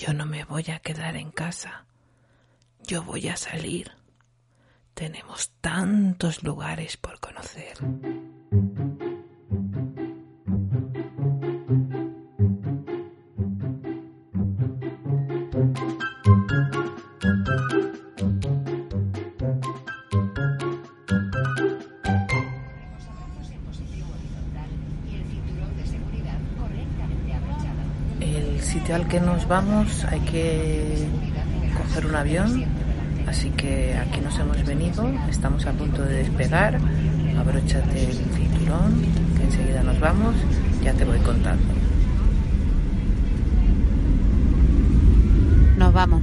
[0.00, 1.84] Yo no me voy a quedar en casa.
[2.86, 3.90] Yo voy a salir.
[4.94, 7.76] Tenemos tantos lugares por conocer.
[28.92, 31.08] Al que nos vamos hay que
[31.76, 32.64] coger un avión,
[33.26, 36.78] así que aquí nos hemos venido, estamos a punto de despegar,
[37.38, 39.02] abróchate el cinturón,
[39.36, 40.34] que enseguida nos vamos,
[40.82, 41.62] ya te voy contando.
[45.78, 46.22] Nos vamos.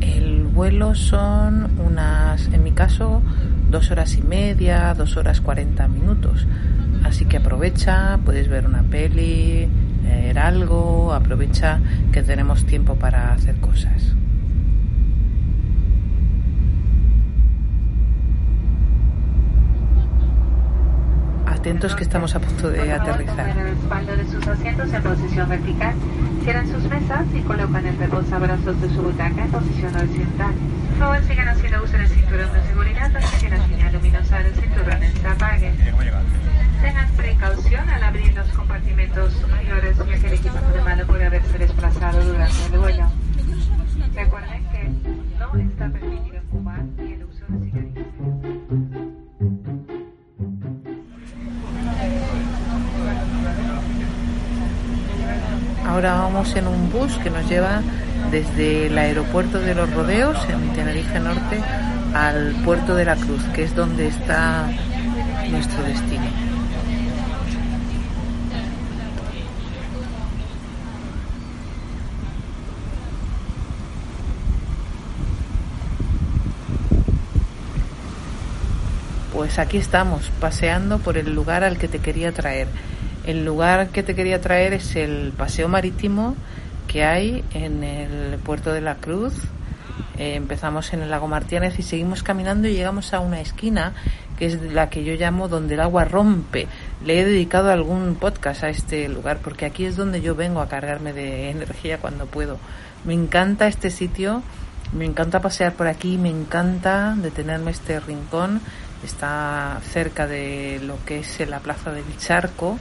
[0.00, 0.48] El
[0.94, 3.22] son unas, en mi caso,
[3.70, 6.46] dos horas y media, dos horas cuarenta minutos.
[7.04, 9.68] Así que aprovecha, puedes ver una peli,
[10.04, 11.80] leer algo, aprovecha
[12.12, 14.14] que tenemos tiempo para hacer cosas.
[21.62, 23.48] Atentos que estamos a punto de aterrizar.
[23.50, 25.94] el respaldo de sus asientos en posición vertical,
[26.42, 30.54] cierran sus mesas y colocan el reposabrazos de su butaca en posición horizontal.
[30.88, 33.01] Por favor, sigan haciendo uso del cinturón de seguridad
[55.92, 57.82] Ahora vamos en un bus que nos lleva
[58.30, 61.60] desde el aeropuerto de los Rodeos en Tenerife Norte
[62.14, 64.70] al puerto de la Cruz, que es donde está
[65.50, 66.24] nuestro destino.
[79.34, 82.68] Pues aquí estamos, paseando por el lugar al que te quería traer.
[83.24, 86.34] El lugar que te quería traer es el paseo marítimo
[86.88, 89.34] que hay en el puerto de la Cruz.
[90.18, 93.92] Eh, empezamos en el lago Martínez y seguimos caminando y llegamos a una esquina
[94.36, 96.66] que es la que yo llamo donde el agua rompe.
[97.04, 100.68] Le he dedicado algún podcast a este lugar porque aquí es donde yo vengo a
[100.68, 102.58] cargarme de energía cuando puedo.
[103.04, 104.42] Me encanta este sitio,
[104.92, 108.60] me encanta pasear por aquí, me encanta detenerme este rincón.
[109.04, 112.78] Está cerca de lo que es la plaza del Charco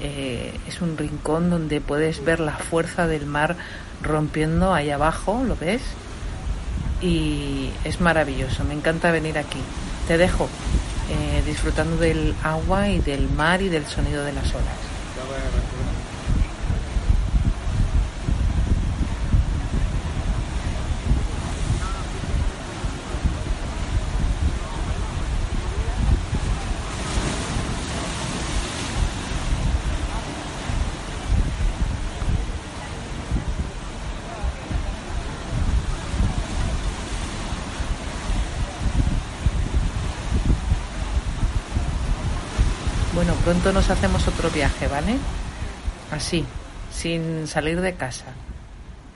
[0.00, 3.56] eh, es un rincón donde puedes ver la fuerza del mar
[4.02, 5.82] rompiendo ahí abajo, ¿lo ves?
[7.00, 9.60] Y es maravilloso, me encanta venir aquí.
[10.06, 10.48] Te dejo
[11.10, 14.76] eh, disfrutando del agua y del mar y del sonido de las olas.
[43.16, 45.16] Bueno, pronto nos hacemos otro viaje, ¿vale?
[46.10, 46.44] Así,
[46.92, 48.26] sin salir de casa,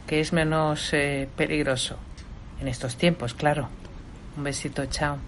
[0.07, 1.97] que es menos eh, peligroso.
[2.63, 3.69] En estos tiempos, claro.
[4.39, 5.19] Un besito, chao.